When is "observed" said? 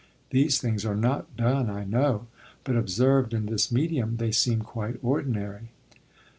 2.75-3.35